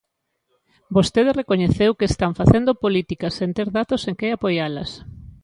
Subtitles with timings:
[0.95, 4.89] Vostede recoñeceu que están facendo políticas sen ter datos en que apoialas.